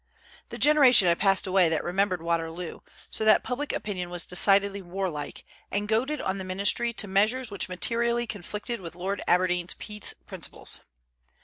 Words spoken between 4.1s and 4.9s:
decidedly